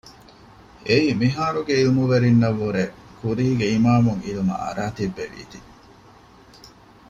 [0.87, 5.59] އެއީ މިހާރުގެ ޢިލްމުވެރިންނަށް ވުރެން ކުރީގެ އިމާމުން ޢިލްމަށް އަރައި ތިއްބެވީތީ